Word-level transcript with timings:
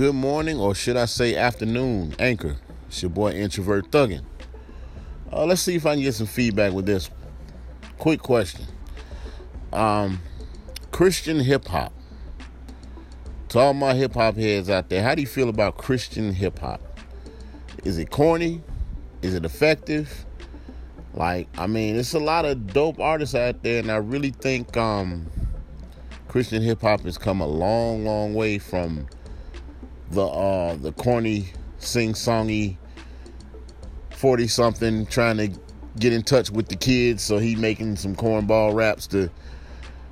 good 0.00 0.14
morning, 0.14 0.58
or 0.58 0.74
should 0.74 0.96
I 0.96 1.04
say 1.04 1.36
afternoon, 1.36 2.14
Anchor. 2.18 2.56
It's 2.88 3.02
your 3.02 3.10
boy 3.10 3.32
Introvert 3.32 3.90
Thuggin. 3.90 4.22
Uh, 5.30 5.44
let's 5.44 5.60
see 5.60 5.74
if 5.74 5.84
I 5.84 5.92
can 5.92 6.02
get 6.02 6.14
some 6.14 6.26
feedback 6.26 6.72
with 6.72 6.86
this. 6.86 7.10
Quick 7.98 8.20
question. 8.20 8.64
Um, 9.74 10.22
Christian 10.90 11.38
hip 11.38 11.66
hop. 11.66 11.92
To 13.50 13.58
all 13.58 13.74
my 13.74 13.92
hip 13.92 14.14
hop 14.14 14.36
heads 14.36 14.70
out 14.70 14.88
there, 14.88 15.02
how 15.02 15.14
do 15.14 15.20
you 15.20 15.26
feel 15.26 15.50
about 15.50 15.76
Christian 15.76 16.32
hip 16.32 16.60
hop? 16.60 16.80
Is 17.84 17.98
it 17.98 18.08
corny? 18.08 18.62
Is 19.20 19.34
it 19.34 19.44
effective? 19.44 20.24
Like, 21.12 21.46
I 21.58 21.66
mean, 21.66 21.96
it's 21.96 22.14
a 22.14 22.18
lot 22.18 22.46
of 22.46 22.68
dope 22.68 23.00
artists 23.00 23.34
out 23.34 23.62
there, 23.62 23.80
and 23.80 23.92
I 23.92 23.96
really 23.96 24.30
think 24.30 24.78
um, 24.78 25.26
Christian 26.26 26.62
hip 26.62 26.80
hop 26.80 27.02
has 27.02 27.18
come 27.18 27.42
a 27.42 27.46
long, 27.46 28.06
long 28.06 28.32
way 28.32 28.58
from 28.58 29.06
the 30.10 30.24
uh, 30.24 30.76
the 30.76 30.92
corny, 30.92 31.46
sing 31.78 32.12
songy, 32.12 32.76
forty 34.10 34.48
something 34.48 35.06
trying 35.06 35.36
to 35.38 35.50
get 35.98 36.12
in 36.12 36.22
touch 36.22 36.50
with 36.50 36.68
the 36.68 36.76
kids, 36.76 37.22
so 37.22 37.38
he 37.38 37.56
making 37.56 37.96
some 37.96 38.14
cornball 38.14 38.74
raps 38.74 39.06
to 39.08 39.30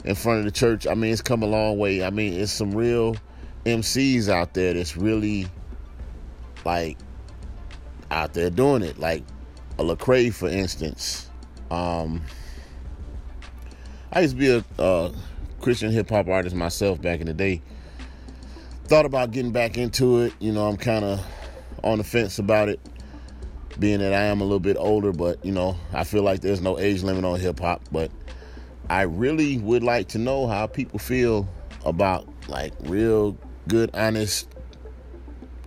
in 0.05 0.15
front 0.15 0.41
of 0.41 0.45
the 0.45 0.51
church. 0.51 0.87
I 0.87 0.95
mean, 0.95 1.12
it's 1.12 1.23
come 1.23 1.43
a 1.43 1.47
long 1.47 1.79
way. 1.79 2.02
I 2.02 2.11
mean, 2.11 2.34
it's 2.34 2.52
some 2.52 2.73
real 2.73 3.16
MCs 3.65 4.29
out 4.29 4.55
there 4.55 4.74
that's 4.74 4.97
really 4.97 5.47
like 6.65 6.99
out 8.10 8.35
there 8.35 8.51
doing 8.51 8.83
it, 8.83 8.99
like 8.99 9.23
a 9.79 9.83
Lecrae, 9.83 10.33
for 10.33 10.49
instance. 10.49 11.29
Um, 11.71 12.23
I 14.12 14.21
used 14.21 14.35
to 14.35 14.41
be 14.41 14.51
a, 14.51 14.65
a 14.83 15.12
Christian 15.60 15.91
hip 15.91 16.09
hop 16.09 16.29
artist 16.29 16.57
myself 16.57 17.01
back 17.01 17.21
in 17.21 17.27
the 17.27 17.35
day. 17.35 17.62
Thought 18.88 19.05
about 19.05 19.33
getting 19.33 19.52
back 19.52 19.77
into 19.77 20.20
it. 20.20 20.33
You 20.38 20.51
know, 20.51 20.66
I'm 20.66 20.78
kind 20.78 21.05
of 21.05 21.20
on 21.84 21.99
the 21.99 22.04
fence 22.04 22.38
about 22.38 22.71
it, 22.71 22.80
being 23.79 24.01
that 24.01 24.15
I 24.15 24.23
am 24.23 24.40
a 24.40 24.45
little 24.45 24.60
bit 24.60 24.79
older, 24.79 25.13
but 25.13 25.45
you 25.45 25.52
know, 25.52 25.76
I 25.93 26.04
feel 26.04 26.23
like 26.23 26.40
there's 26.40 26.63
no 26.63 26.79
age 26.79 27.02
limit 27.02 27.23
on 27.23 27.38
hip 27.38 27.60
hop. 27.60 27.82
But 27.93 28.10
I 28.88 29.02
really 29.02 29.59
would 29.59 29.82
like 29.82 30.09
to 30.09 30.18
know 30.18 30.46
how 30.46 30.66
people 30.66 30.98
feel 30.98 31.46
about 31.85 32.26
like 32.48 32.73
real 32.80 33.37
good, 33.68 33.90
honest, 33.93 34.48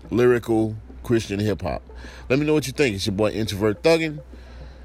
lyrical 0.10 0.76
Christian 1.04 1.40
hip 1.40 1.62
hop. 1.62 1.84
Let 2.28 2.40
me 2.40 2.48
know 2.48 2.56
what 2.56 2.66
you 2.66 2.74
think. 2.74 2.96
It's 2.96 3.06
your 3.06 3.16
boy 3.16 3.30
Introvert 3.30 3.84
Thuggin. 3.84 4.20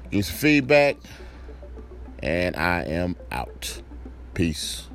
Give 0.03 0.13
me 0.13 0.21
some 0.21 0.37
feedback. 0.37 0.97
And 2.19 2.55
I 2.55 2.83
am 2.83 3.15
out. 3.31 3.81
Peace. 4.35 4.87